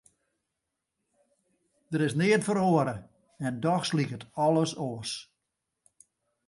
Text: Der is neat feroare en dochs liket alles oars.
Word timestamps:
Der 1.91 2.01
is 2.07 2.15
neat 2.19 2.47
feroare 2.47 2.95
en 3.47 3.53
dochs 3.65 3.91
liket 3.97 4.23
alles 4.45 4.71
oars. 4.87 5.11